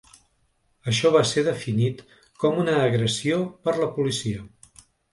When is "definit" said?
1.49-2.03